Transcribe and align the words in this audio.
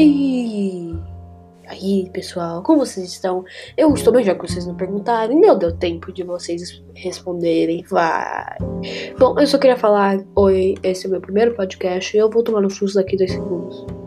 E 0.00 0.96
aí, 1.66 2.08
pessoal, 2.12 2.62
como 2.62 2.86
vocês 2.86 3.10
estão? 3.10 3.44
Eu 3.76 3.92
estou 3.92 4.12
bem, 4.12 4.24
já 4.24 4.32
que 4.32 4.48
vocês 4.48 4.64
não 4.64 4.76
perguntaram, 4.76 5.32
e 5.32 5.40
não 5.40 5.58
deu 5.58 5.76
tempo 5.76 6.12
de 6.12 6.22
vocês 6.22 6.80
responderem. 6.94 7.82
Vai. 7.90 8.58
Bom, 9.18 9.36
eu 9.36 9.44
só 9.44 9.58
queria 9.58 9.76
falar: 9.76 10.24
Oi, 10.36 10.76
esse 10.84 11.04
é 11.04 11.08
o 11.08 11.10
meu 11.10 11.20
primeiro 11.20 11.56
podcast 11.56 12.16
e 12.16 12.20
eu 12.20 12.30
vou 12.30 12.44
tomar 12.44 12.60
no 12.60 12.70
susto 12.70 12.94
daqui 12.94 13.16
dois 13.16 13.32
segundos. 13.32 13.97